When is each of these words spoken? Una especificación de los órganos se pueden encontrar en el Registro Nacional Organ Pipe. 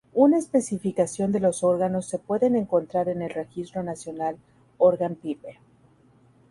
Una 0.15 0.39
especificación 0.39 1.31
de 1.31 1.39
los 1.39 1.63
órganos 1.63 2.07
se 2.07 2.17
pueden 2.17 2.55
encontrar 2.55 3.07
en 3.07 3.21
el 3.21 3.29
Registro 3.29 3.83
Nacional 3.83 4.35
Organ 4.79 5.13
Pipe. 5.13 5.59